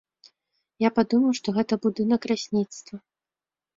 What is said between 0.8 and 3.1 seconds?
Я падумаў, што гэта будынак лясніцтва.